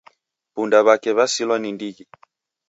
[0.53, 2.07] Punda wake wasilwa ni ndighi